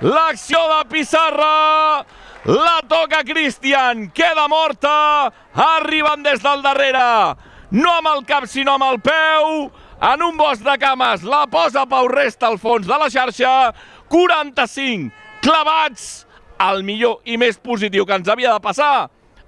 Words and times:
L'acció 0.00 0.58
de 0.70 0.82
Pissarra. 0.92 2.06
La 2.46 2.78
toca 2.86 3.24
Cristian, 3.26 4.06
queda 4.14 4.46
morta, 4.48 5.32
arriben 5.52 6.22
des 6.22 6.38
del 6.40 6.62
darrere, 6.62 7.34
no 7.74 7.90
amb 7.98 8.08
el 8.12 8.22
cap 8.24 8.46
sinó 8.48 8.76
amb 8.78 8.86
el 8.86 9.00
peu, 9.04 9.66
en 10.08 10.22
un 10.22 10.38
bosc 10.38 10.62
de 10.64 10.76
cames, 10.80 11.26
la 11.26 11.42
posa 11.50 11.82
Pau 11.90 12.06
Resta 12.08 12.46
al 12.46 12.56
fons 12.62 12.86
de 12.86 12.96
la 12.96 13.10
xarxa, 13.10 13.74
45 14.08 15.10
clavats, 15.42 16.06
el 16.70 16.86
millor 16.86 17.18
i 17.26 17.36
més 17.36 17.58
positiu 17.58 18.06
que 18.06 18.16
ens 18.16 18.30
havia 18.30 18.54
de 18.54 18.64
passar, 18.64 19.10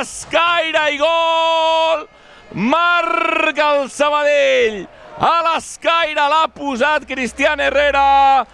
Escaire 0.00 0.90
i 0.92 0.98
gol! 1.00 2.06
Marca 2.52 3.70
el 3.76 3.88
Sabadell! 3.90 4.84
A 5.16 5.40
l'escaire 5.46 6.26
l'ha 6.28 6.44
posat 6.52 7.06
Cristian 7.08 7.60
Herrera! 7.64 8.44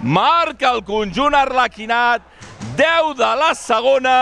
Marca 0.00 0.74
el 0.74 0.82
conjunt 0.84 1.36
arlequinat, 1.36 2.24
10 2.76 3.14
de 3.16 3.30
la 3.40 3.50
segona, 3.56 4.18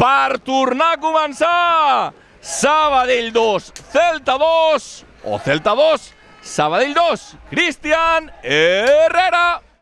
per 0.00 0.38
tornar 0.44 0.94
a 0.96 1.00
començar! 1.00 2.12
Sabadell 2.40 3.32
2, 3.34 3.70
Celta 3.92 4.38
2, 4.40 4.90
o 5.24 5.38
Celta 5.44 5.76
2, 5.76 6.10
Sabadell 6.40 6.94
2, 6.94 7.30
Cristian 7.52 8.30
Herrera! 8.42 9.65